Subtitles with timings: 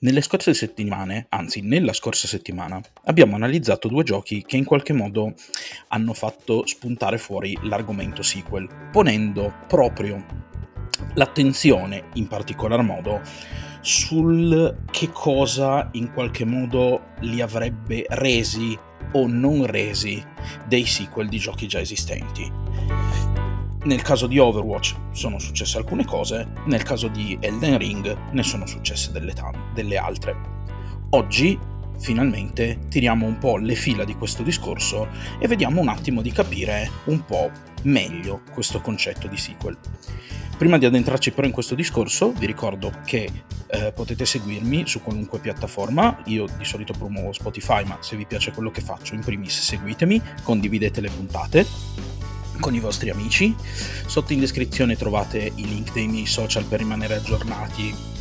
[0.00, 5.34] Nelle scorse settimane, anzi nella scorsa settimana, abbiamo analizzato due giochi che in qualche modo
[5.88, 10.24] hanno fatto spuntare fuori l'argomento sequel, ponendo proprio
[11.14, 13.22] l'attenzione in particolar modo
[13.80, 18.78] sul che cosa in qualche modo li avrebbe resi
[19.12, 20.24] o non resi
[20.68, 23.47] dei sequel di giochi già esistenti.
[23.84, 28.66] Nel caso di Overwatch sono successe alcune cose, nel caso di Elden Ring ne sono
[28.66, 30.36] successe delle, t- delle altre.
[31.10, 31.56] Oggi
[31.98, 36.90] finalmente tiriamo un po' le fila di questo discorso e vediamo un attimo di capire
[37.04, 37.50] un po'
[37.82, 39.78] meglio questo concetto di sequel.
[40.58, 43.30] Prima di addentrarci però in questo discorso, vi ricordo che
[43.68, 48.50] eh, potete seguirmi su qualunque piattaforma, io di solito promuovo Spotify, ma se vi piace
[48.50, 51.66] quello che faccio, in primis seguitemi, condividete le puntate
[52.58, 53.54] con i vostri amici.
[54.06, 58.16] Sotto in descrizione trovate i link dei miei social per rimanere aggiornati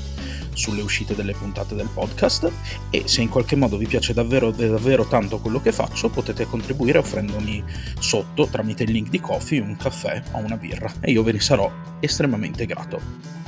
[0.57, 2.51] sulle uscite delle puntate del podcast
[2.89, 6.97] e se in qualche modo vi piace davvero, davvero tanto quello che faccio potete contribuire
[6.97, 7.63] offrendomi
[7.99, 11.39] sotto tramite il link di Coffee un caffè o una birra e io ve ne
[11.39, 12.99] sarò estremamente grato.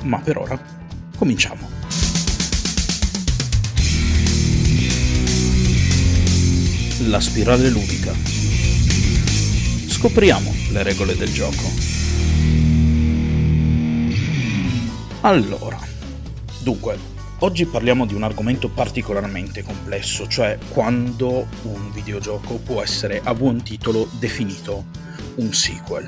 [0.02, 0.58] Ma per ora
[1.16, 1.68] cominciamo.
[7.08, 8.14] La spirale ludica.
[9.88, 11.64] Scopriamo le regole del gioco.
[15.22, 15.78] Allora,
[16.62, 16.96] dunque,
[17.40, 23.62] oggi parliamo di un argomento particolarmente complesso, cioè quando un videogioco può essere a buon
[23.62, 24.84] titolo definito
[25.36, 26.06] un sequel.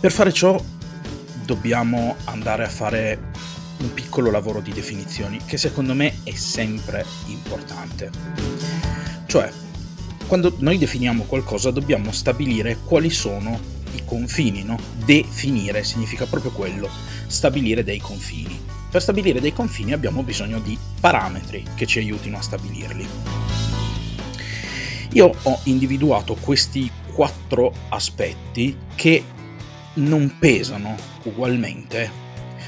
[0.00, 0.62] Per fare ciò
[1.44, 3.28] dobbiamo andare a fare
[3.78, 8.10] un piccolo lavoro di definizioni che secondo me è sempre importante.
[9.26, 9.50] Cioè,
[10.30, 13.58] quando noi definiamo qualcosa dobbiamo stabilire quali sono
[13.96, 14.78] i confini, no?
[15.04, 16.88] Definire significa proprio quello,
[17.26, 18.56] stabilire dei confini.
[18.88, 23.08] Per stabilire dei confini abbiamo bisogno di parametri che ci aiutino a stabilirli.
[25.14, 29.24] Io ho individuato questi quattro aspetti che
[29.94, 32.08] non pesano ugualmente,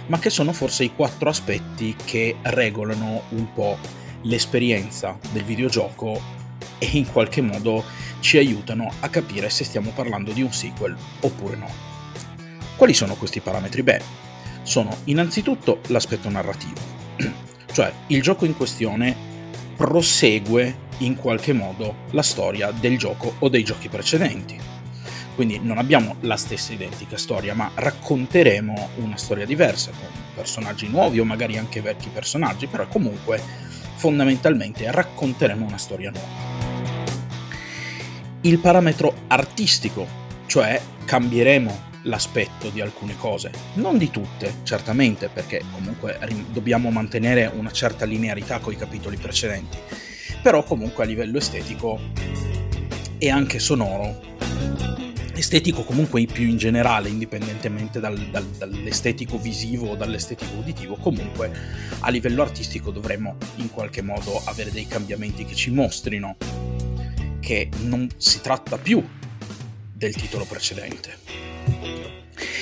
[0.06, 3.78] ma che sono forse i quattro aspetti che regolano un po'
[4.22, 6.41] l'esperienza del videogioco
[6.82, 7.84] e in qualche modo
[8.18, 11.70] ci aiutano a capire se stiamo parlando di un sequel oppure no.
[12.74, 13.84] Quali sono questi parametri?
[13.84, 14.02] Beh,
[14.64, 16.80] sono innanzitutto l'aspetto narrativo,
[17.72, 19.14] cioè il gioco in questione
[19.76, 24.58] prosegue in qualche modo la storia del gioco o dei giochi precedenti.
[25.36, 31.20] Quindi non abbiamo la stessa identica storia, ma racconteremo una storia diversa, con personaggi nuovi
[31.20, 33.40] o magari anche vecchi personaggi, però comunque
[33.94, 36.51] fondamentalmente racconteremo una storia nuova
[38.42, 40.06] il parametro artistico,
[40.46, 46.18] cioè cambieremo l'aspetto di alcune cose, non di tutte, certamente, perché comunque
[46.50, 49.78] dobbiamo mantenere una certa linearità con i capitoli precedenti,
[50.42, 52.00] però comunque a livello estetico
[53.18, 54.20] e anche sonoro,
[55.34, 61.52] estetico comunque più in generale, indipendentemente dal, dal, dall'estetico visivo o dall'estetico uditivo, comunque
[62.00, 66.36] a livello artistico dovremmo in qualche modo avere dei cambiamenti che ci mostrino
[67.42, 69.04] che non si tratta più
[69.92, 71.18] del titolo precedente.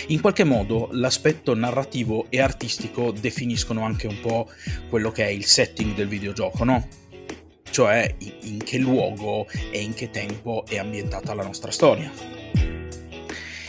[0.08, 4.50] In qualche modo l'aspetto narrativo e artistico definiscono anche un po'
[4.88, 6.88] quello che è il setting del videogioco, no?
[7.70, 12.10] Cioè in che luogo e in che tempo è ambientata la nostra storia.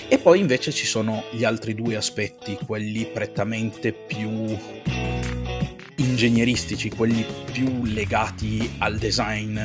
[0.07, 4.57] E poi invece ci sono gli altri due aspetti, quelli prettamente più
[5.97, 9.59] ingegneristici, quelli più legati al design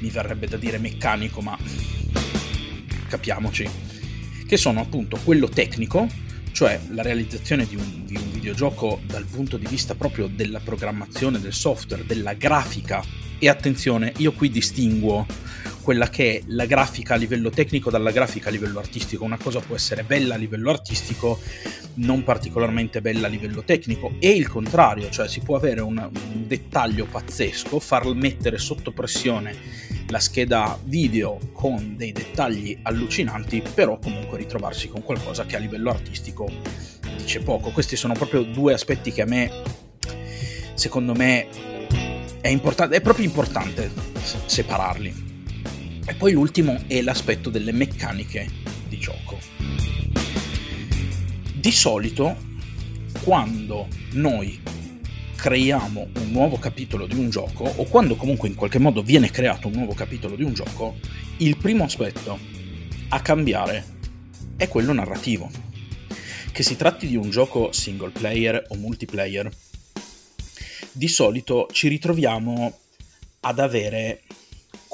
[0.00, 1.56] mi verrebbe da dire meccanico, ma
[3.08, 3.68] capiamoci,
[4.46, 6.08] che sono appunto quello tecnico,
[6.52, 11.40] cioè la realizzazione di un, di un videogioco dal punto di vista proprio della programmazione
[11.40, 13.04] del software, della grafica,
[13.38, 15.26] e attenzione, io qui distinguo
[15.82, 19.24] quella che è la grafica a livello tecnico dalla grafica a livello artistico.
[19.24, 21.38] Una cosa può essere bella a livello artistico,
[21.94, 26.46] non particolarmente bella a livello tecnico, e il contrario, cioè si può avere un, un
[26.46, 34.38] dettaglio pazzesco, far mettere sotto pressione la scheda video con dei dettagli allucinanti, però comunque
[34.38, 36.48] ritrovarsi con qualcosa che a livello artistico
[37.16, 37.70] dice poco.
[37.70, 39.50] Questi sono proprio due aspetti che a me,
[40.74, 41.48] secondo me,
[42.40, 43.90] è, import- è proprio importante
[44.46, 45.25] separarli.
[46.08, 48.48] E poi l'ultimo è l'aspetto delle meccaniche
[48.88, 49.40] di gioco.
[51.52, 52.36] Di solito,
[53.24, 54.60] quando noi
[55.34, 59.66] creiamo un nuovo capitolo di un gioco, o quando comunque in qualche modo viene creato
[59.66, 60.94] un nuovo capitolo di un gioco,
[61.38, 62.38] il primo aspetto
[63.08, 63.84] a cambiare
[64.56, 65.50] è quello narrativo.
[66.52, 69.50] Che si tratti di un gioco single player o multiplayer,
[70.92, 72.78] di solito ci ritroviamo
[73.40, 74.22] ad avere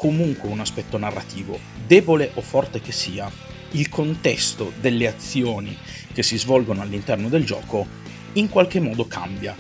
[0.03, 1.57] comunque un aspetto narrativo,
[1.87, 3.31] debole o forte che sia,
[3.71, 5.79] il contesto delle azioni
[6.13, 7.87] che si svolgono all'interno del gioco
[8.33, 9.55] in qualche modo cambia.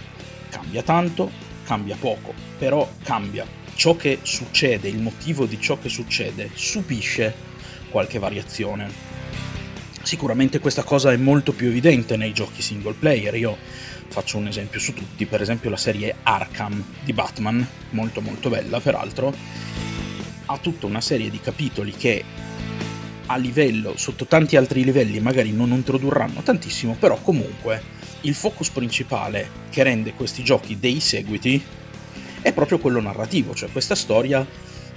[0.50, 1.30] Cambia tanto,
[1.64, 3.46] cambia poco, però cambia.
[3.76, 7.32] Ciò che succede, il motivo di ciò che succede, subisce
[7.88, 8.90] qualche variazione.
[10.02, 13.32] Sicuramente questa cosa è molto più evidente nei giochi single player.
[13.36, 13.56] Io
[14.08, 18.80] faccio un esempio su tutti, per esempio la serie Arkham di Batman, molto molto bella
[18.80, 19.32] peraltro,
[20.52, 22.24] ha tutta una serie di capitoli che
[23.26, 27.82] a livello, sotto tanti altri livelli magari non introdurranno tantissimo, però comunque
[28.22, 31.62] il focus principale che rende questi giochi dei seguiti
[32.40, 34.46] è proprio quello narrativo, cioè questa storia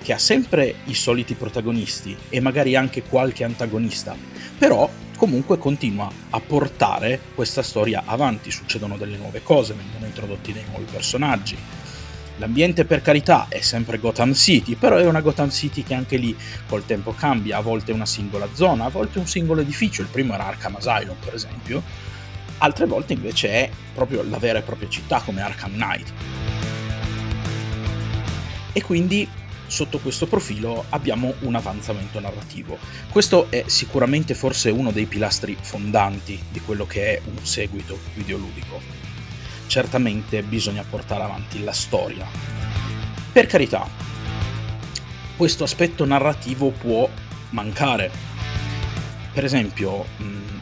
[0.02, 4.16] che ha sempre i soliti protagonisti e magari anche qualche antagonista,
[4.58, 10.64] però comunque continua a portare questa storia avanti, succedono delle nuove cose, vengono introdotti dei
[10.70, 11.56] nuovi personaggi,
[12.38, 16.36] L'ambiente per carità è sempre Gotham City, però è una Gotham City che anche lì
[16.68, 20.34] col tempo cambia, a volte una singola zona, a volte un singolo edificio, il primo
[20.34, 21.82] era Arkham Asylum per esempio,
[22.58, 26.14] altre volte invece è proprio la vera e propria città come Arkham Knight.
[28.74, 29.26] E quindi
[29.68, 32.78] sotto questo profilo abbiamo un avanzamento narrativo.
[33.10, 39.14] Questo è sicuramente forse uno dei pilastri fondanti di quello che è un seguito videoludico
[39.68, 42.26] certamente bisogna portare avanti la storia.
[43.32, 43.88] Per carità,
[45.36, 47.10] questo aspetto narrativo può
[47.50, 48.10] mancare.
[49.34, 50.06] Per esempio,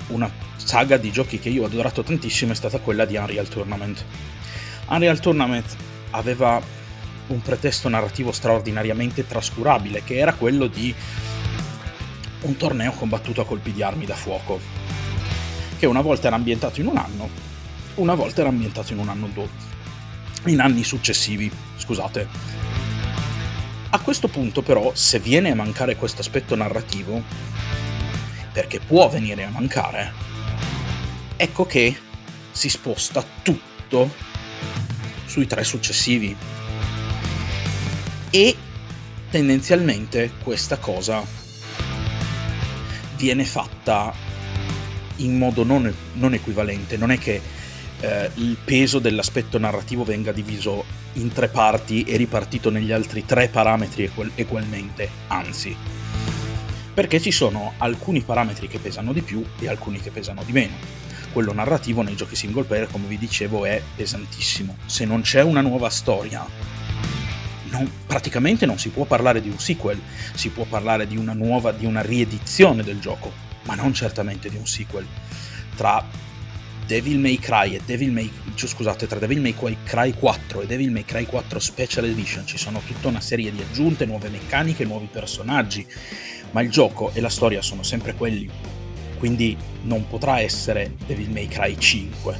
[0.07, 4.03] una saga di giochi che io ho adorato tantissimo è stata quella di Unreal Tournament.
[4.87, 5.75] Unreal Tournament
[6.11, 6.61] aveva
[7.27, 10.93] un pretesto narrativo straordinariamente trascurabile, che era quello di
[12.41, 14.59] un torneo combattuto a colpi di armi da fuoco,
[15.77, 17.51] che una volta era ambientato in un anno
[17.95, 19.49] una volta era ambientato in un anno dopo,
[20.45, 22.27] in anni successivi, scusate.
[23.89, 27.21] A questo punto però, se viene a mancare questo aspetto narrativo,
[28.51, 30.11] perché può venire a mancare,
[31.35, 31.95] ecco che
[32.51, 34.11] si sposta tutto
[35.25, 36.35] sui tre successivi.
[38.29, 38.55] E
[39.29, 41.23] tendenzialmente questa cosa
[43.15, 44.13] viene fatta
[45.17, 47.41] in modo non, non equivalente, non è che
[48.03, 50.83] eh, il peso dell'aspetto narrativo venga diviso
[51.13, 55.75] in tre parti e ripartito negli altri tre parametri equal- ugualmente, anzi.
[56.93, 60.73] Perché ci sono alcuni parametri che pesano di più e alcuni che pesano di meno.
[61.31, 64.77] Quello narrativo nei giochi single player, come vi dicevo, è pesantissimo.
[64.85, 66.45] Se non c'è una nuova storia,
[67.69, 69.99] non, praticamente non si può parlare di un sequel,
[70.33, 73.31] si può parlare di una nuova, di una riedizione del gioco,
[73.63, 75.07] ma non certamente di un sequel.
[75.75, 76.05] Tra
[76.85, 80.91] Devil May Cry e Devil May cioè, scusate, tra Devil May Cry 4 e Devil
[80.91, 85.07] May Cry 4 Special Edition ci sono tutta una serie di aggiunte, nuove meccaniche, nuovi
[85.11, 85.85] personaggi,
[86.51, 88.49] ma il gioco e la storia sono sempre quelli.
[89.17, 92.37] Quindi non potrà essere Devil May Cry 5.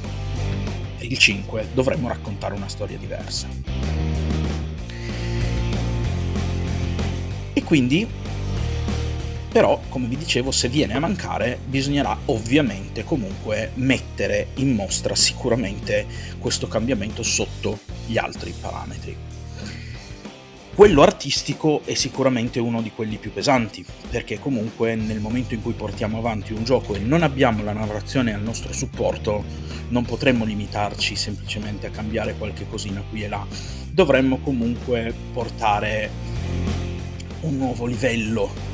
[0.98, 3.48] E il 5 dovremmo raccontare una storia diversa.
[7.52, 8.06] E quindi
[9.54, 16.06] però come vi dicevo se viene a mancare bisognerà ovviamente comunque mettere in mostra sicuramente
[16.40, 19.16] questo cambiamento sotto gli altri parametri.
[20.74, 25.74] Quello artistico è sicuramente uno di quelli più pesanti, perché comunque nel momento in cui
[25.74, 29.44] portiamo avanti un gioco e non abbiamo la narrazione al nostro supporto,
[29.90, 33.46] non potremmo limitarci semplicemente a cambiare qualche cosina qui e là.
[33.88, 36.10] Dovremmo comunque portare
[37.42, 38.73] un nuovo livello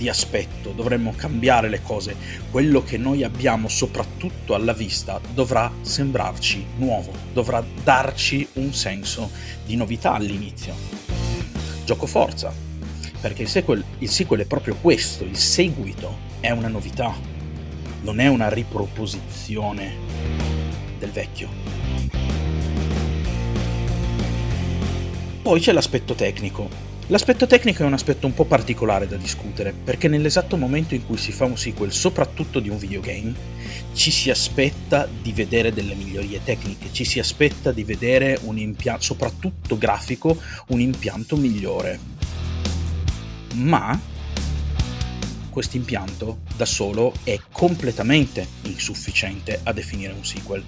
[0.00, 2.16] di aspetto, dovremmo cambiare le cose,
[2.50, 9.30] quello che noi abbiamo soprattutto alla vista dovrà sembrarci nuovo, dovrà darci un senso
[9.66, 10.74] di novità all'inizio.
[11.84, 12.50] Gioco forza,
[13.20, 17.14] perché il sequel, il sequel è proprio questo, il seguito è una novità,
[18.00, 19.92] non è una riproposizione
[20.98, 21.48] del vecchio.
[25.42, 30.06] Poi c'è l'aspetto tecnico, L'aspetto tecnico è un aspetto un po' particolare da discutere, perché
[30.06, 33.34] nell'esatto momento in cui si fa un sequel, soprattutto di un videogame,
[33.94, 39.02] ci si aspetta di vedere delle migliorie tecniche, ci si aspetta di vedere un impianto,
[39.02, 41.98] soprattutto grafico, un impianto migliore.
[43.54, 44.00] Ma
[45.50, 50.62] questo impianto da solo è completamente insufficiente a definire un sequel.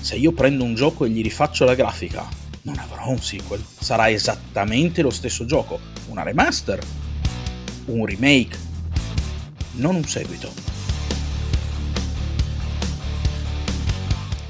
[0.00, 2.26] Se io prendo un gioco e gli rifaccio la grafica,
[2.64, 5.78] non avrò un sequel, sarà esattamente lo stesso gioco,
[6.08, 6.82] una remaster,
[7.86, 8.58] un remake,
[9.72, 10.50] non un seguito.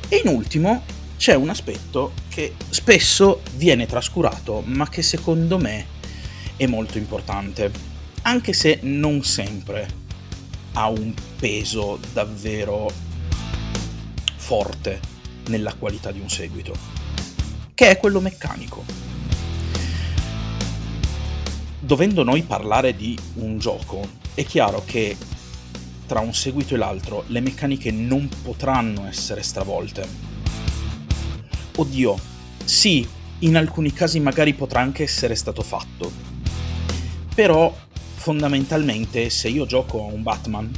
[0.08, 0.84] E in ultimo
[1.16, 5.86] c'è un aspetto che spesso viene trascurato, ma che secondo me
[6.56, 7.70] è molto importante,
[8.22, 10.02] anche se non sempre
[10.74, 12.88] ha un peso davvero
[14.36, 15.00] forte
[15.48, 17.03] nella qualità di un seguito,
[17.74, 18.84] che è quello meccanico.
[21.80, 25.16] Dovendo noi parlare di un gioco, è chiaro che
[26.06, 30.06] tra un seguito e l'altro le meccaniche non potranno essere stravolte.
[31.76, 32.16] Oddio,
[32.64, 33.06] sì,
[33.40, 36.12] in alcuni casi magari potrà anche essere stato fatto.
[37.34, 37.76] Però
[38.14, 40.72] fondamentalmente se io gioco a un Batman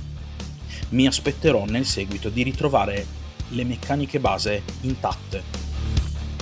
[0.88, 3.06] mi aspetterò nel seguito di ritrovare
[3.50, 5.65] le meccaniche base intatte.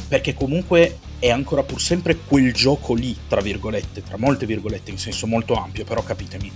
[0.07, 4.99] Perché comunque è ancora pur sempre quel gioco lì, tra virgolette, tra molte virgolette, in
[4.99, 6.53] senso molto ampio, però capitemi.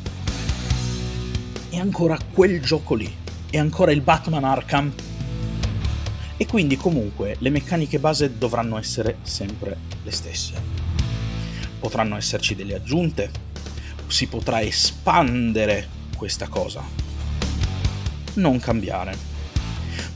[1.70, 3.12] È ancora quel gioco lì.
[3.50, 4.92] È ancora il Batman Arkham.
[6.36, 10.52] E quindi comunque le meccaniche base dovranno essere sempre le stesse.
[11.80, 13.30] Potranno esserci delle aggiunte,
[14.06, 16.82] si potrà espandere questa cosa.
[18.34, 19.37] Non cambiare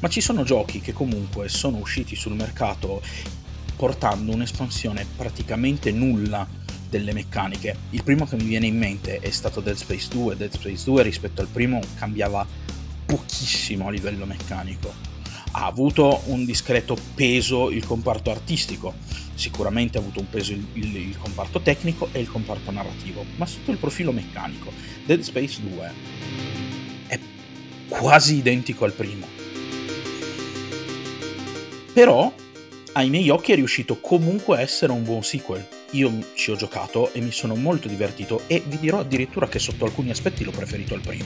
[0.01, 3.03] ma ci sono giochi che comunque sono usciti sul mercato
[3.77, 6.47] portando un'espansione praticamente nulla
[6.89, 7.75] delle meccaniche.
[7.91, 10.37] Il primo che mi viene in mente è stato Dead Space 2.
[10.37, 12.47] Dead Space 2 rispetto al primo cambiava
[13.07, 14.93] pochissimo a livello meccanico.
[15.53, 18.95] Ha avuto un discreto peso il comparto artistico,
[19.35, 23.47] sicuramente ha avuto un peso il, il, il comparto tecnico e il comparto narrativo, ma
[23.47, 24.73] sotto il profilo meccanico
[25.05, 25.93] Dead Space 2
[27.07, 27.19] è
[27.89, 29.42] quasi identico al primo
[31.93, 32.33] però,
[32.93, 35.67] ai miei occhi è riuscito comunque a essere un buon sequel.
[35.93, 39.85] Io ci ho giocato e mi sono molto divertito e vi dirò addirittura che sotto
[39.85, 41.25] alcuni aspetti l'ho preferito al primo.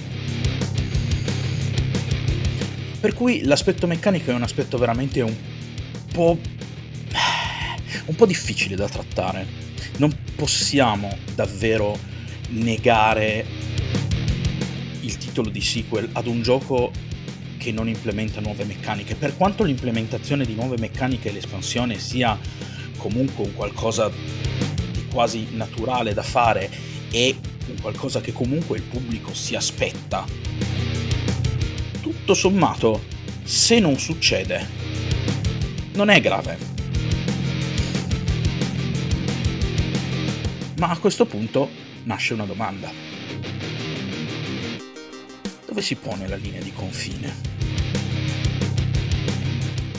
[3.01, 5.35] Per cui l'aspetto meccanico è un aspetto veramente un
[6.13, 6.39] po'...
[8.07, 9.47] un po' difficile da trattare.
[9.99, 11.97] Non possiamo davvero
[12.49, 13.45] negare
[15.01, 16.91] il titolo di sequel ad un gioco
[17.67, 19.17] che non implementa nuove meccaniche.
[19.17, 22.39] Per quanto l'implementazione di nuove meccaniche e l'espansione sia
[22.97, 26.71] comunque un qualcosa di quasi naturale da fare
[27.11, 30.25] e un qualcosa che comunque il pubblico si aspetta,
[32.01, 33.03] tutto sommato,
[33.43, 34.65] se non succede,
[35.95, 36.57] non è grave.
[40.79, 41.69] Ma a questo punto
[42.05, 42.93] nasce una domanda.
[45.67, 47.56] Dove si pone la linea di confine?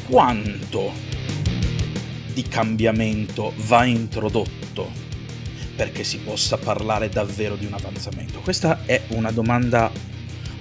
[0.08, 0.94] Quanto
[2.34, 4.90] di cambiamento va introdotto
[5.76, 8.40] perché si possa parlare davvero di un avanzamento?
[8.40, 9.92] Questa è una domanda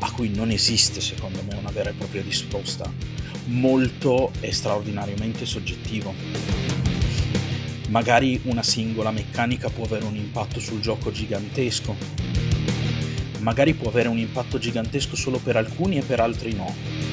[0.00, 2.92] a cui non esiste secondo me una vera e propria risposta.
[3.44, 6.12] Molto è straordinariamente soggettivo.
[7.90, 11.94] Magari una singola meccanica può avere un impatto sul gioco gigantesco.
[13.38, 17.05] Magari può avere un impatto gigantesco solo per alcuni e per altri no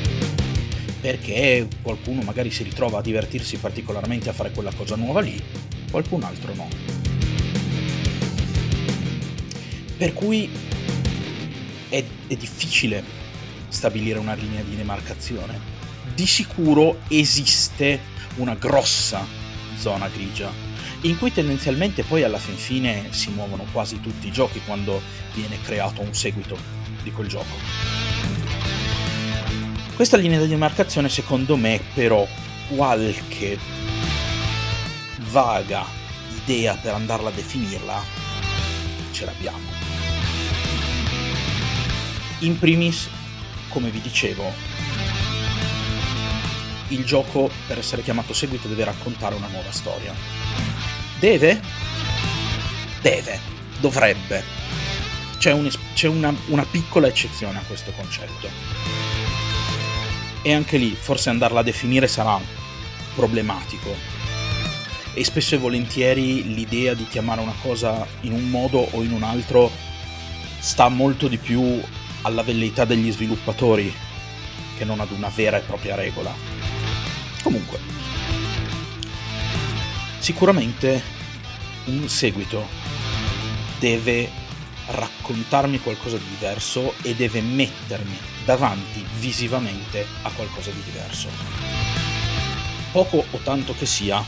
[1.04, 5.38] perché qualcuno magari si ritrova a divertirsi particolarmente a fare quella cosa nuova lì,
[5.92, 6.70] qualcun altro no.
[9.98, 10.50] Per cui
[11.90, 13.04] è, è difficile
[13.68, 15.60] stabilire una linea di demarcazione.
[16.16, 18.00] Di sicuro esiste
[18.38, 19.28] una grossa
[19.78, 20.50] zona grigia
[21.02, 25.02] in cui tendenzialmente poi alla fin fine si muovono quasi tutti i giochi quando
[25.34, 26.58] viene creato un seguito
[27.04, 28.03] di quel gioco.
[30.04, 32.28] Questa linea di demarcazione secondo me però
[32.68, 33.58] qualche
[35.32, 35.86] vaga
[36.44, 38.04] idea per andarla a definirla
[39.14, 39.66] ce l'abbiamo.
[42.40, 43.08] In primis,
[43.70, 44.52] come vi dicevo,
[46.90, 50.14] il gioco per essere chiamato seguito deve raccontare una nuova storia.
[51.18, 51.62] Deve?
[53.02, 53.40] Deve,
[53.80, 54.44] dovrebbe.
[55.38, 59.13] C'è, un, c'è una, una piccola eccezione a questo concetto
[60.44, 62.40] e anche lì forse andarla a definire sarà
[63.16, 63.96] problematico.
[65.16, 69.24] E spesso e volentieri l'idea di chiamare una cosa in un modo o in un
[69.24, 69.72] altro
[70.60, 71.82] sta molto di più
[72.22, 73.94] alla velleità degli sviluppatori
[74.78, 76.34] che non ad una vera e propria regola.
[77.42, 77.80] Comunque,
[80.20, 81.02] sicuramente
[81.86, 82.66] un seguito
[83.80, 84.30] deve
[84.88, 91.30] raccontarmi qualcosa di diverso e deve mettermi davanti visivamente a qualcosa di diverso.
[92.92, 94.24] Poco o tanto che sia,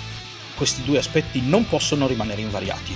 [0.55, 2.95] questi due aspetti non possono rimanere invariati.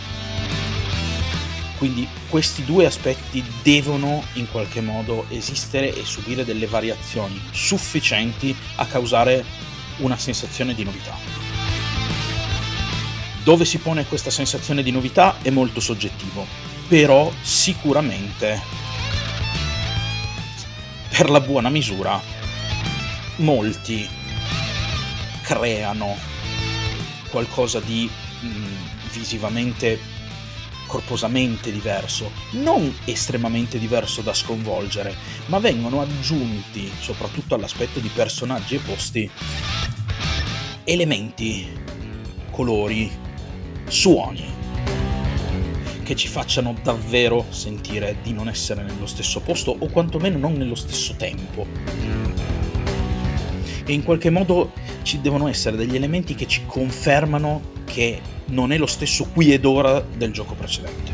[1.78, 8.86] Quindi questi due aspetti devono in qualche modo esistere e subire delle variazioni sufficienti a
[8.86, 9.46] causare
[9.98, 11.16] una sensazione di novità.
[13.44, 16.46] Dove si pone questa sensazione di novità è molto soggettivo,
[16.90, 18.62] però sicuramente
[21.20, 22.18] per la buona misura
[23.40, 24.08] molti
[25.42, 26.16] creano
[27.30, 28.10] qualcosa di
[28.40, 28.76] mh, mm,
[29.12, 30.00] visivamente
[30.88, 35.14] corposamente diverso, non estremamente diverso da sconvolgere,
[35.48, 39.30] ma vengono aggiunti, soprattutto all'aspetto di personaggi e posti,
[40.86, 41.68] elementi,
[42.50, 43.12] colori,
[43.90, 44.59] suoni
[46.10, 50.74] che ci facciano davvero sentire di non essere nello stesso posto o quantomeno non nello
[50.74, 51.68] stesso tempo.
[53.86, 54.72] E in qualche modo
[55.04, 59.66] ci devono essere degli elementi che ci confermano che non è lo stesso qui ed
[59.66, 61.12] ora del gioco precedente.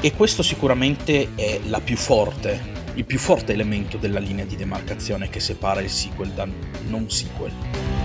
[0.00, 2.58] E questo sicuramente è la più forte,
[2.94, 6.48] il più forte elemento della linea di demarcazione che separa il sequel da
[6.86, 7.95] non sequel.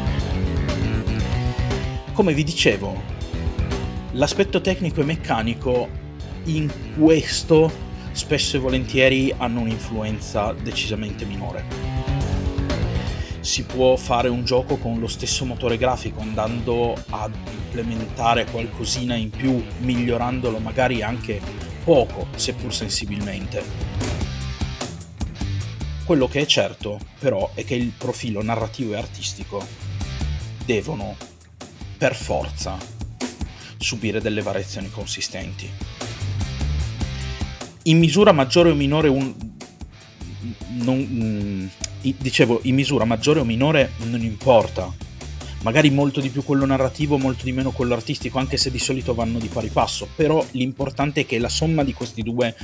[2.14, 3.02] Come vi dicevo,
[4.12, 5.90] l'aspetto tecnico e meccanico
[6.46, 7.72] in questo
[8.12, 11.92] spesso e volentieri hanno un'influenza decisamente minore
[13.42, 19.30] si può fare un gioco con lo stesso motore grafico andando ad implementare qualcosina in
[19.30, 21.42] più, migliorandolo magari anche
[21.84, 23.64] poco, seppur sensibilmente.
[26.06, 29.66] Quello che è certo, però, è che il profilo narrativo e artistico
[30.66, 31.16] devono,
[32.02, 32.80] per forza,
[33.78, 35.70] subire delle variazioni consistenti.
[37.84, 39.32] In misura maggiore o minore un,
[40.80, 41.68] non, mm,
[42.18, 44.92] dicevo, in misura maggiore o minore non importa.
[45.62, 49.14] Magari molto di più quello narrativo, molto di meno quello artistico, anche se di solito
[49.14, 52.56] vanno di pari passo, però l'importante è che la somma di questi due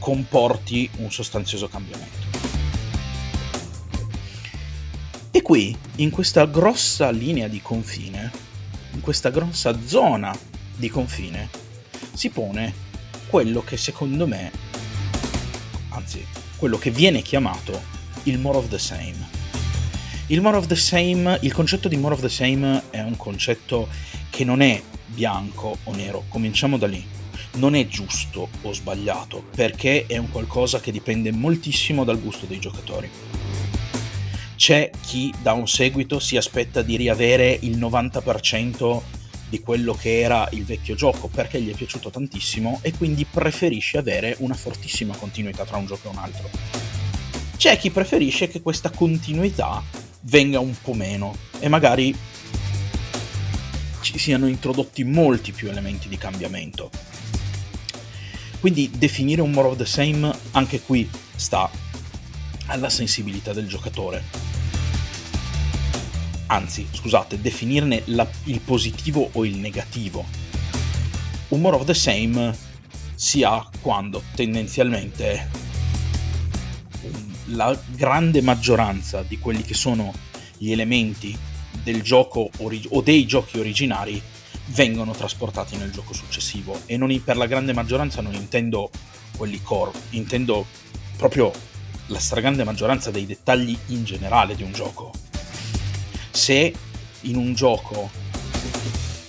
[0.00, 2.26] comporti un sostanzioso cambiamento.
[5.30, 8.52] E qui, in questa grossa linea di confine,
[8.94, 10.36] in questa grossa zona
[10.76, 11.48] di confine,
[12.12, 12.72] si pone
[13.26, 14.50] quello che secondo me,
[15.90, 16.24] anzi,
[16.56, 17.92] quello che viene chiamato
[18.24, 19.32] il more of the same.
[20.28, 23.88] Il more of the same, il concetto di more of the same è un concetto
[24.30, 27.04] che non è bianco o nero, cominciamo da lì.
[27.56, 32.58] Non è giusto o sbagliato, perché è un qualcosa che dipende moltissimo dal gusto dei
[32.58, 33.10] giocatori.
[34.56, 39.00] C'è chi da un seguito si aspetta di riavere il 90%
[39.48, 43.98] di quello che era il vecchio gioco perché gli è piaciuto tantissimo e quindi preferisce
[43.98, 46.84] avere una fortissima continuità tra un gioco e un altro
[47.64, 49.82] c'è chi preferisce che questa continuità
[50.22, 52.14] venga un po' meno e magari
[54.02, 56.90] ci siano introdotti molti più elementi di cambiamento.
[58.60, 61.70] Quindi definire un more of the same anche qui sta
[62.66, 64.22] alla sensibilità del giocatore.
[66.46, 70.24] Anzi, scusate, definirne la, il positivo o il negativo.
[71.48, 72.56] Un more of the same
[73.14, 75.62] si ha quando tendenzialmente
[77.48, 80.12] la grande maggioranza di quelli che sono
[80.56, 81.36] gli elementi
[81.82, 84.20] del gioco orig- o dei giochi originari
[84.68, 88.90] vengono trasportati nel gioco successivo e non, per la grande maggioranza non intendo
[89.36, 90.64] quelli core, intendo
[91.16, 91.52] proprio
[92.06, 95.12] la stragrande maggioranza dei dettagli in generale di un gioco.
[96.30, 96.72] Se
[97.22, 98.10] in un gioco,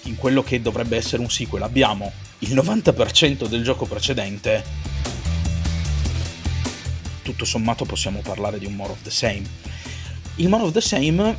[0.04, 4.64] in quello che dovrebbe essere un sequel, abbiamo il 90% del gioco precedente,
[7.22, 9.44] tutto sommato possiamo parlare di un more of the same.
[10.36, 11.38] Il more of the same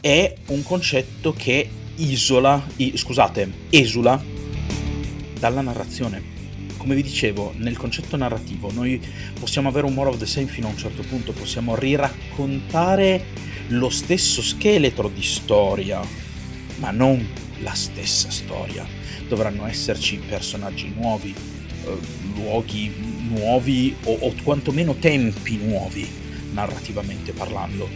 [0.00, 2.64] è un concetto che isola,
[2.94, 4.22] scusate, esula
[5.38, 6.37] dalla narrazione.
[6.88, 8.98] Come vi dicevo, nel concetto narrativo noi
[9.38, 13.26] possiamo avere un more of the same fino a un certo punto, possiamo riraccontare
[13.66, 16.00] lo stesso scheletro di storia,
[16.76, 17.28] ma non
[17.60, 18.86] la stessa storia.
[19.28, 21.34] Dovranno esserci personaggi nuovi,
[21.84, 21.98] eh,
[22.34, 22.90] luoghi
[23.34, 26.08] nuovi o, o quantomeno tempi nuovi
[26.52, 27.86] narrativamente parlando.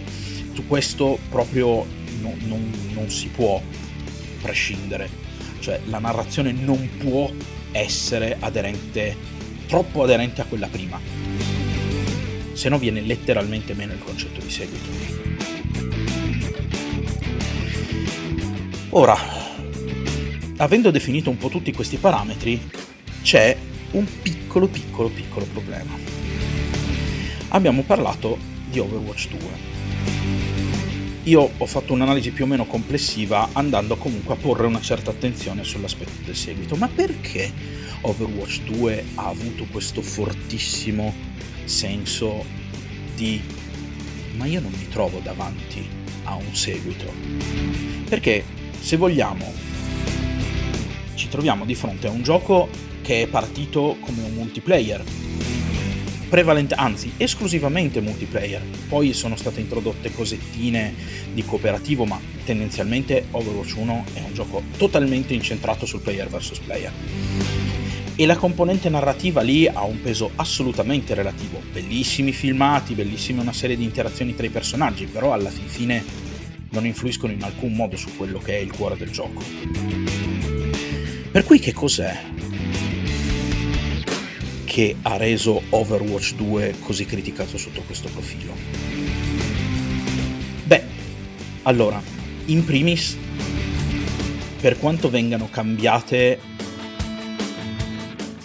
[0.53, 1.87] Su questo proprio
[2.21, 3.59] no, non, non si può
[4.43, 5.09] prescindere,
[5.61, 7.31] cioè la narrazione non può
[7.73, 9.17] essere aderente,
[9.67, 11.01] troppo aderente a quella prima,
[12.53, 14.91] se no viene letteralmente meno il concetto di seguito.
[18.91, 19.17] Ora,
[20.59, 22.61] avendo definito un po' tutti questi parametri,
[23.23, 23.57] c'è
[23.93, 25.93] un piccolo piccolo piccolo problema.
[27.49, 29.72] Abbiamo parlato di Overwatch 2.
[31.25, 35.63] Io ho fatto un'analisi più o meno complessiva andando comunque a porre una certa attenzione
[35.63, 37.53] sull'aspetto del seguito, ma perché
[38.01, 41.15] Overwatch 2 ha avuto questo fortissimo
[41.65, 42.45] senso
[43.15, 43.41] di
[44.37, 45.87] ma io non mi trovo davanti
[46.25, 47.13] a un seguito.
[48.09, 48.45] Perché
[48.81, 49.53] se vogliamo
[51.15, 52.69] ci troviamo di fronte a un gioco
[53.03, 55.05] che è partito come un multiplayer,
[56.33, 58.63] prevalente, anzi esclusivamente multiplayer.
[58.89, 60.95] Poi sono state introdotte cosettine
[61.35, 66.91] di cooperativo, ma tendenzialmente Overwatch 1 è un gioco totalmente incentrato sul player versus player.
[68.17, 71.61] E la componente narrativa lì ha un peso assolutamente relativo.
[71.71, 76.03] Bellissimi filmati, bellissima una serie di interazioni tra i personaggi, però alla fin fine
[76.71, 79.43] non influiscono in alcun modo su quello che è il cuore del gioco.
[81.31, 82.19] Per cui che cos'è
[84.73, 88.55] che ha reso Overwatch 2 così criticato sotto questo profilo?
[90.65, 90.83] Beh,
[91.65, 92.03] allora,
[92.47, 93.19] in primis,
[94.63, 96.41] per quanto vengano cambiate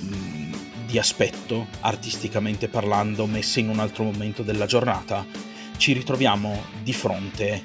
[0.03, 0.51] mm,
[0.85, 5.25] di aspetto, artisticamente parlando, messe in un altro momento della giornata,
[5.77, 7.63] ci ritroviamo di fronte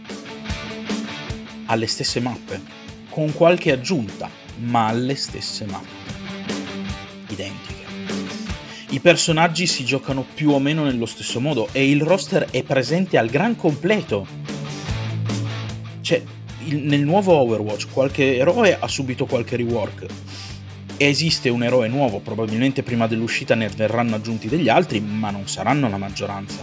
[1.66, 2.60] alle stesse mappe,
[3.08, 6.10] con qualche aggiunta, ma alle stesse mappe.
[7.26, 7.71] Identiche.
[8.92, 13.16] I personaggi si giocano più o meno nello stesso modo e il roster è presente
[13.16, 14.26] al gran completo.
[16.02, 16.22] Cioè,
[16.66, 20.04] nel nuovo Overwatch qualche eroe ha subito qualche rework.
[20.98, 25.88] Esiste un eroe nuovo, probabilmente prima dell'uscita ne verranno aggiunti degli altri, ma non saranno
[25.88, 26.62] la maggioranza.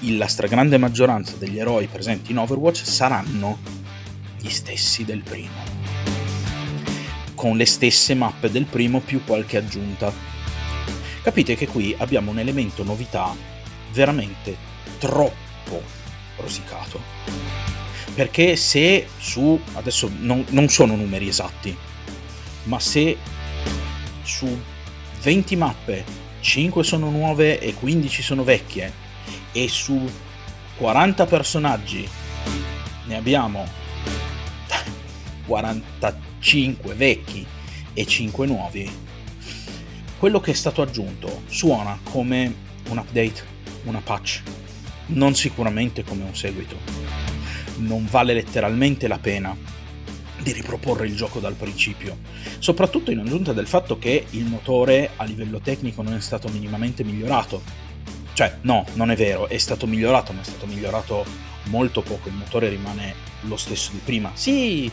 [0.00, 3.58] La stragrande maggioranza degli eroi presenti in Overwatch saranno
[4.36, 5.62] gli stessi del primo,
[7.36, 10.39] con le stesse mappe del primo più qualche aggiunta.
[11.22, 13.34] Capite che qui abbiamo un elemento novità
[13.92, 14.56] veramente
[14.98, 15.82] troppo
[16.36, 17.00] rosicato.
[18.14, 21.76] Perché se su, adesso non, non sono numeri esatti,
[22.64, 23.16] ma se
[24.22, 24.60] su
[25.22, 26.04] 20 mappe
[26.40, 28.92] 5 sono nuove e 15 sono vecchie
[29.52, 30.08] e su
[30.76, 32.08] 40 personaggi
[33.06, 33.66] ne abbiamo
[35.46, 37.46] 45 vecchi
[37.92, 38.90] e 5 nuovi,
[40.20, 42.54] quello che è stato aggiunto suona come
[42.90, 43.42] un update,
[43.84, 44.42] una patch,
[45.06, 46.76] non sicuramente come un seguito.
[47.78, 49.56] Non vale letteralmente la pena
[50.42, 52.18] di riproporre il gioco dal principio,
[52.58, 57.02] soprattutto in aggiunta del fatto che il motore a livello tecnico non è stato minimamente
[57.02, 57.62] migliorato.
[58.34, 61.24] Cioè, no, non è vero, è stato migliorato, ma è stato migliorato
[61.64, 64.32] molto poco, il motore rimane lo stesso di prima.
[64.34, 64.90] Sì,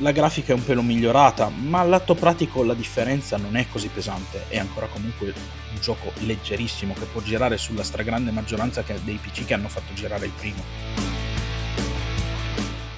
[0.00, 4.44] la grafica è un pelo migliorata, ma all'atto pratico la differenza non è così pesante,
[4.48, 9.54] è ancora comunque un gioco leggerissimo che può girare sulla stragrande maggioranza dei PC che
[9.54, 10.62] hanno fatto girare il primo.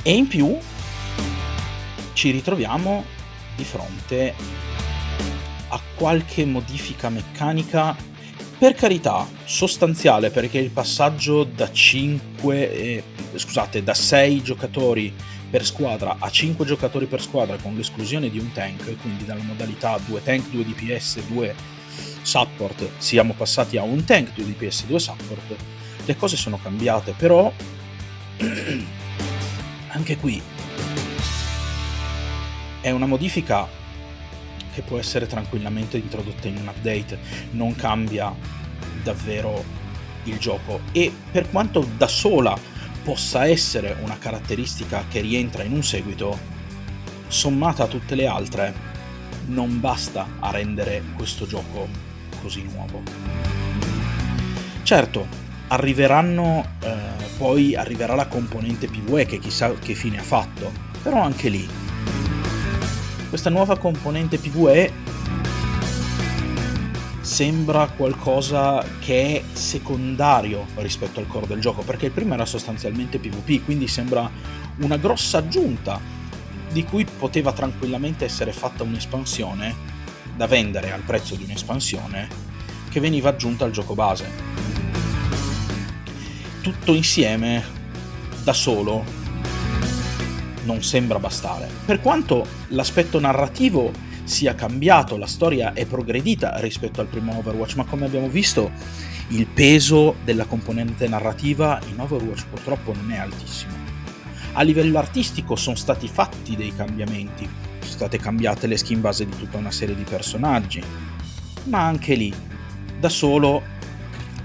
[0.02, 0.56] E in più
[2.12, 3.04] ci ritroviamo
[3.56, 4.34] di fronte
[5.68, 7.96] a qualche modifica meccanica
[8.58, 13.02] per carità sostanziale perché il passaggio da 5 eh,
[13.34, 15.12] scusate da 6 giocatori
[15.52, 19.98] per squadra a 5 giocatori per squadra con l'esclusione di un tank quindi dalla modalità
[19.98, 21.54] 2 tank 2 DPS 2
[22.22, 25.56] support siamo passati a un tank 2 DPS 2 support
[26.06, 27.52] le cose sono cambiate però
[29.92, 30.40] anche qui
[32.80, 33.68] è una modifica
[34.72, 37.18] che può essere tranquillamente introdotta in un update,
[37.50, 38.34] non cambia
[39.02, 39.62] davvero
[40.24, 40.80] il gioco.
[40.92, 42.58] E per quanto da sola
[43.02, 46.38] possa essere una caratteristica che rientra in un seguito,
[47.28, 48.74] sommata a tutte le altre,
[49.46, 51.88] non basta a rendere questo gioco
[52.40, 53.02] così nuovo.
[54.82, 55.26] Certo,
[55.68, 56.96] arriveranno eh,
[57.38, 60.70] poi arriverà la componente PvE che chissà che fine ha fatto,
[61.02, 61.68] però anche lì
[63.32, 64.92] questa nuova componente PvE
[67.22, 73.18] sembra qualcosa che è secondario rispetto al core del gioco, perché il primo era sostanzialmente
[73.18, 74.28] PvP, quindi sembra
[74.78, 76.00] una grossa aggiunta
[76.70, 79.90] di cui poteva tranquillamente essere fatta un'espansione
[80.36, 82.28] da vendere al prezzo di un'espansione
[82.90, 84.28] che veniva aggiunta al gioco base.
[86.60, 87.64] Tutto insieme,
[88.42, 89.04] da solo,
[90.64, 91.68] non sembra bastare.
[91.84, 93.92] Per quanto l'aspetto narrativo
[94.24, 98.70] sia cambiato, la storia è progredita rispetto al primo Overwatch, ma come abbiamo visto
[99.28, 103.72] il peso della componente narrativa in Overwatch purtroppo non è altissimo.
[104.54, 107.48] A livello artistico sono stati fatti dei cambiamenti,
[107.80, 110.82] sono state cambiate le skin base di tutta una serie di personaggi,
[111.64, 112.32] ma anche lì,
[112.98, 113.62] da solo,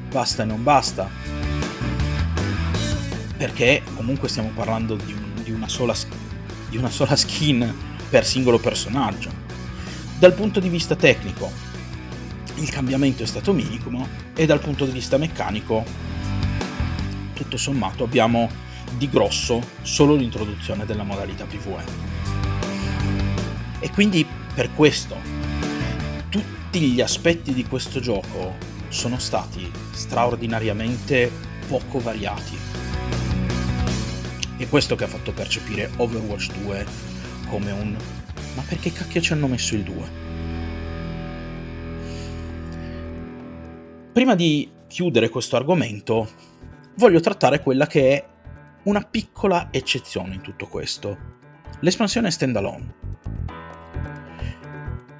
[0.09, 1.09] basta e non basta.
[3.37, 5.95] Perché comunque stiamo parlando di un di una sola,
[6.69, 7.73] di una sola skin
[8.09, 9.45] per singolo personaggio.
[10.19, 11.51] Dal punto di vista tecnico,
[12.55, 15.85] il cambiamento è stato minimo e dal punto di vista meccanico
[17.33, 18.49] tutto sommato abbiamo
[18.97, 21.83] di grosso solo l'introduzione della modalità PvE.
[23.77, 24.25] E quindi
[24.55, 25.15] per questo
[26.29, 28.55] tutti gli aspetti di questo gioco
[28.87, 31.31] sono stati straordinariamente
[31.67, 32.57] poco variati.
[34.57, 36.85] È questo che ha fatto percepire Overwatch 2
[37.49, 37.95] come un
[38.57, 40.25] ma perché cacchio ci hanno messo il 2?
[44.11, 46.27] Prima di chiudere questo argomento,
[46.95, 48.27] voglio trattare quella che è
[48.85, 51.35] una piccola eccezione in tutto questo,
[51.81, 52.95] l'espansione standalone.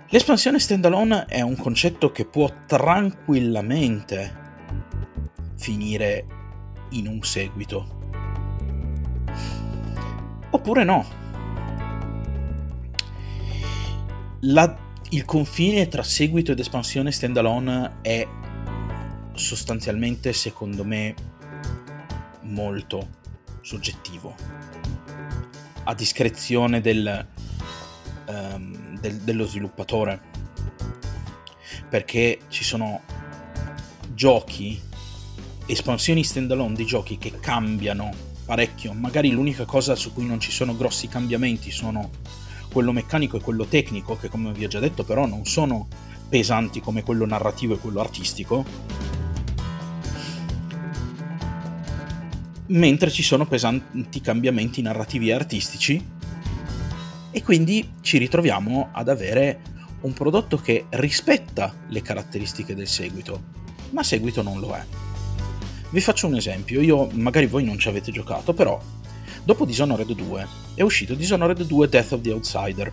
[0.10, 4.46] L'espansione standalone è un concetto che può tranquillamente
[5.58, 6.26] finire
[6.92, 8.00] in un seguito.
[10.50, 11.27] Oppure no.
[14.42, 14.78] La,
[15.10, 18.28] il confine tra seguito ed espansione standalone è
[19.34, 21.16] sostanzialmente, secondo me,
[22.42, 23.16] molto
[23.62, 24.36] soggettivo.
[25.84, 27.26] A discrezione del,
[28.28, 30.36] um, del, dello sviluppatore.
[31.90, 33.02] Perché ci sono
[34.14, 34.82] giochi,
[35.66, 38.12] espansioni standalone di giochi che cambiano
[38.46, 38.94] parecchio.
[38.94, 42.10] Magari l'unica cosa su cui non ci sono grossi cambiamenti sono
[42.78, 45.88] quello meccanico e quello tecnico, che come vi ho già detto però non sono
[46.30, 48.64] pesanti come quello narrativo e quello artistico.
[52.68, 56.06] Mentre ci sono pesanti cambiamenti narrativi e artistici.
[57.32, 59.62] E quindi ci ritroviamo ad avere
[60.02, 63.42] un prodotto che rispetta le caratteristiche del seguito,
[63.90, 64.86] ma seguito non lo è.
[65.90, 68.80] Vi faccio un esempio, io magari voi non ci avete giocato, però
[69.48, 72.92] dopo Dishonored 2 è uscito Dishonored 2 Death of the Outsider,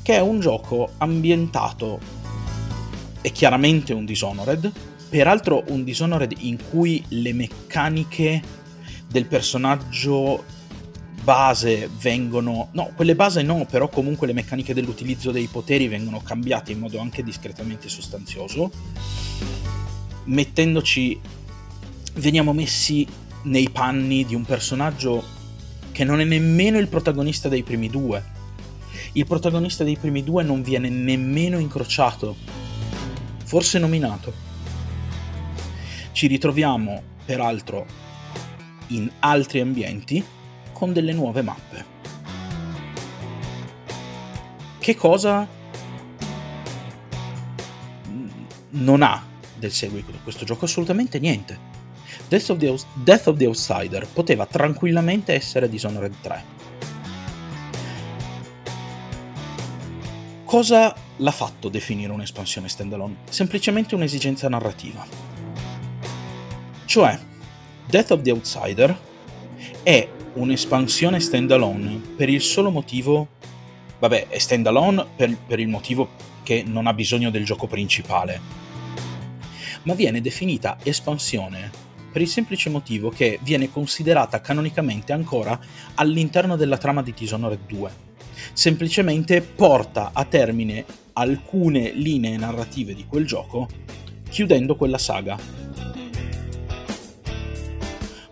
[0.00, 2.00] che è un gioco ambientato,
[3.20, 4.72] è chiaramente un Dishonored,
[5.10, 8.42] Peraltro un Dishonored in cui le meccaniche
[9.06, 10.44] del personaggio
[11.22, 12.68] base vengono...
[12.72, 16.98] No, quelle base no, però comunque le meccaniche dell'utilizzo dei poteri vengono cambiate in modo
[16.98, 18.70] anche discretamente sostanzioso,
[20.24, 21.18] mettendoci...
[22.14, 23.06] veniamo messi
[23.42, 25.22] nei panni di un personaggio
[25.92, 28.36] che non è nemmeno il protagonista dei primi due.
[29.12, 32.36] Il protagonista dei primi due non viene nemmeno incrociato,
[33.44, 34.46] forse nominato
[36.18, 37.86] ci ritroviamo peraltro
[38.88, 40.24] in altri ambienti
[40.72, 41.84] con delle nuove mappe.
[44.80, 45.46] Che cosa
[48.70, 49.24] non ha
[49.56, 50.64] del seguito questo gioco?
[50.64, 51.67] Assolutamente niente.
[52.28, 56.44] Death of, the, Death of the Outsider poteva tranquillamente essere Dishonored 3.
[60.44, 63.16] Cosa l'ha fatto definire un'espansione standalone?
[63.30, 65.06] Semplicemente un'esigenza narrativa.
[66.84, 67.18] Cioè,
[67.86, 68.98] Death of the Outsider
[69.82, 73.28] è un'espansione standalone per il solo motivo...
[73.98, 76.10] Vabbè, è standalone per, per il motivo
[76.42, 78.40] che non ha bisogno del gioco principale,
[79.82, 85.58] ma viene definita espansione per il semplice motivo che viene considerata canonicamente ancora
[85.94, 87.90] all'interno della trama di Dishonored 2.
[88.52, 93.68] Semplicemente porta a termine alcune linee narrative di quel gioco,
[94.28, 95.66] chiudendo quella saga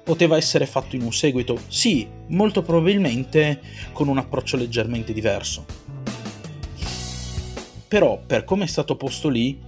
[0.07, 1.59] poteva essere fatto in un seguito?
[1.67, 3.61] Sì, molto probabilmente
[3.91, 5.67] con un approccio leggermente diverso.
[7.89, 9.59] Però, per come è stato posto lì,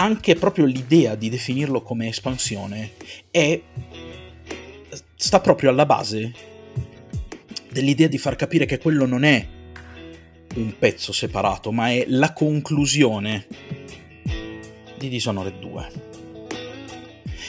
[0.00, 2.92] anche proprio l'idea di definirlo come espansione
[3.30, 3.60] è
[5.14, 6.32] sta proprio alla base
[7.70, 9.46] dell'idea di far capire che quello non è
[10.54, 13.46] un pezzo separato, ma è la conclusione
[14.96, 15.92] di Dishonored 2.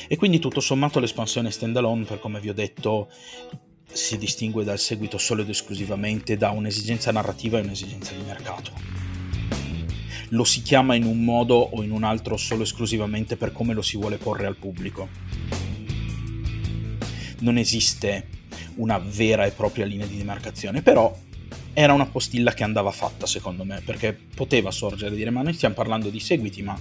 [0.09, 3.09] E quindi tutto sommato l'espansione standalone, per come vi ho detto,
[3.89, 9.00] si distingue dal seguito solo ed esclusivamente da un'esigenza narrativa e un'esigenza di mercato.
[10.33, 13.81] Lo si chiama in un modo o in un altro solo esclusivamente per come lo
[13.81, 15.09] si vuole porre al pubblico.
[17.39, 18.27] Non esiste
[18.75, 21.13] una vera e propria linea di demarcazione, però
[21.73, 25.53] era una postilla che andava fatta secondo me, perché poteva sorgere e dire ma noi
[25.53, 26.79] stiamo parlando di seguiti, ma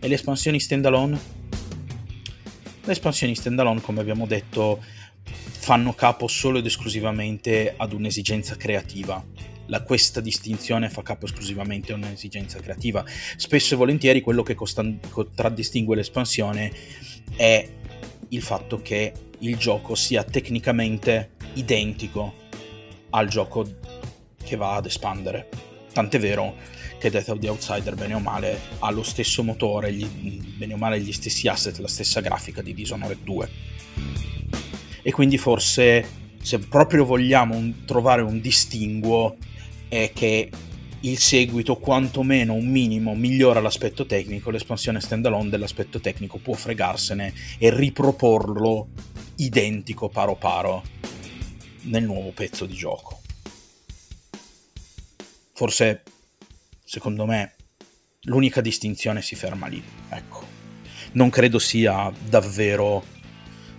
[0.00, 1.20] e le espansioni standalone?
[2.84, 4.82] Le espansioni standalone, come abbiamo detto,
[5.22, 9.24] fanno capo solo ed esclusivamente ad un'esigenza creativa.
[9.66, 13.04] La, questa distinzione fa capo esclusivamente a un'esigenza creativa.
[13.36, 16.72] Spesso e volentieri quello che contraddistingue l'espansione
[17.36, 17.68] è
[18.28, 22.40] il fatto che il gioco sia tecnicamente identico
[23.10, 23.66] al gioco
[24.42, 25.48] che va ad espandere.
[25.92, 26.56] Tant'è vero
[26.98, 30.76] che Death of the Outsider, bene o male, ha lo stesso motore, gli, bene o
[30.76, 33.50] male gli stessi asset, la stessa grafica di Dishonored 2.
[35.02, 36.06] E quindi forse,
[36.40, 39.36] se proprio vogliamo un, trovare un distinguo,
[39.92, 40.50] è che
[41.00, 47.68] il seguito, quantomeno un minimo, migliora l'aspetto tecnico, l'espansione standalone dell'aspetto tecnico può fregarsene e
[47.68, 48.88] riproporlo
[49.36, 50.82] identico paro paro
[51.82, 53.20] nel nuovo pezzo di gioco.
[55.52, 56.04] Forse,
[56.82, 57.56] secondo me,
[58.22, 59.82] l'unica distinzione si ferma lì.
[60.08, 60.46] Ecco.
[61.12, 63.04] Non credo sia davvero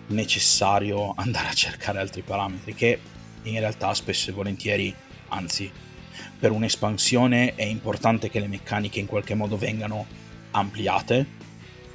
[0.09, 2.99] necessario andare a cercare altri parametri che
[3.41, 4.93] in realtà spesso e volentieri,
[5.29, 5.71] anzi,
[6.43, 10.05] per un'espansione è importante che le meccaniche in qualche modo vengano
[10.51, 11.25] ampliate,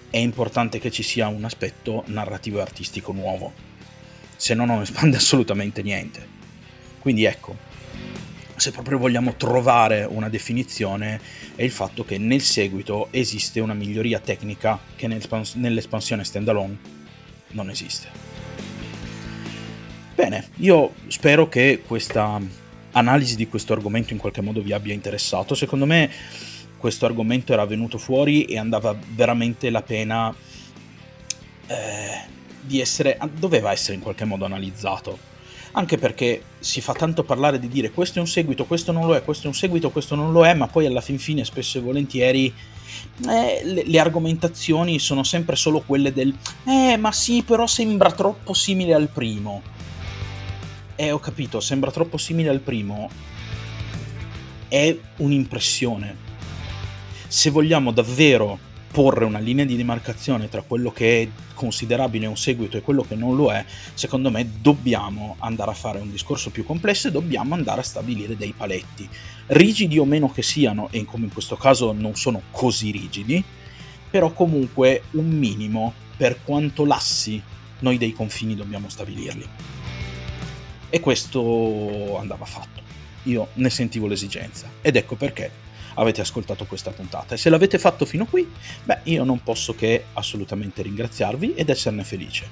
[0.08, 3.52] è importante che ci sia un aspetto narrativo e artistico nuovo,
[4.36, 6.26] se no non espande assolutamente niente.
[6.98, 7.56] Quindi ecco,
[8.56, 11.20] se proprio vogliamo trovare una definizione,
[11.54, 16.78] è il fatto che nel seguito esiste una miglioria tecnica che nell'espansione standalone
[17.48, 18.08] non esiste.
[20.14, 22.40] Bene, io spero che questa
[22.92, 25.54] analisi di questo argomento in qualche modo vi abbia interessato.
[25.54, 26.10] Secondo me
[26.78, 30.34] questo argomento era venuto fuori e andava veramente la pena
[31.66, 35.26] eh, di essere, doveva essere in qualche modo analizzato.
[35.72, 39.14] Anche perché si fa tanto parlare di dire questo è un seguito, questo non lo
[39.14, 41.78] è, questo è un seguito, questo non lo è, ma poi alla fin fine spesso
[41.78, 42.52] e volentieri
[43.28, 48.54] eh, le, le, argomentazioni sono sempre solo quelle del eh ma sì però sembra troppo
[48.54, 49.62] simile al primo
[51.00, 53.08] eh, ho capito, sembra troppo simile al primo.
[54.66, 56.26] È un'impressione.
[57.28, 58.58] Se vogliamo davvero
[58.90, 63.14] porre una linea di demarcazione tra quello che è considerabile un seguito e quello che
[63.14, 67.54] non lo è, secondo me dobbiamo andare a fare un discorso più complesso e dobbiamo
[67.54, 69.08] andare a stabilire dei paletti.
[69.46, 73.42] Rigidi o meno che siano, e come in questo caso non sono così rigidi,
[74.10, 77.40] però comunque un minimo per quanto lassi
[77.80, 79.77] noi dei confini dobbiamo stabilirli.
[80.90, 82.80] E questo andava fatto.
[83.24, 84.70] Io ne sentivo l'esigenza.
[84.80, 87.34] Ed ecco perché avete ascoltato questa puntata.
[87.34, 88.48] E se l'avete fatto fino qui,
[88.84, 92.48] beh, io non posso che assolutamente ringraziarvi ed esserne felice.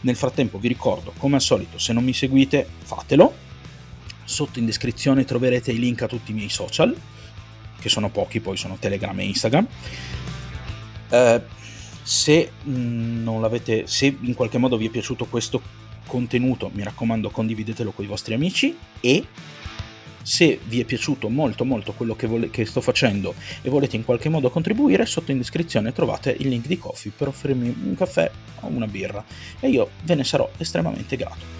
[0.00, 3.44] Nel frattempo vi ricordo, come al solito, se non mi seguite, fatelo.
[4.24, 6.94] Sotto in descrizione troverete i link a tutti i miei social,
[7.78, 9.66] che sono pochi, poi sono Telegram e Instagram.
[11.08, 11.40] Eh,
[12.02, 15.60] se, mh, mm, se in qualche modo vi è piaciuto questo
[16.06, 19.26] contenuto, mi raccomando condividetelo con i vostri amici e
[20.22, 24.04] se vi è piaciuto molto molto quello che, vole- che, sto facendo e volete in
[24.04, 28.28] qualche modo contribuire, sotto in descrizione trovate il link di Coffee per offrirmi un caffè
[28.60, 29.24] o una birra
[29.60, 31.54] e io ve ne sarò estremamente grato.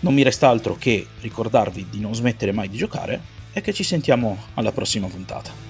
[0.00, 3.20] Non mi resta altro che ricordarvi di non smettere mai di giocare
[3.52, 5.69] e che ci sentiamo alla prossima puntata.